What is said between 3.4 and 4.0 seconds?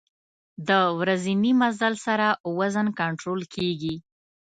کېږي.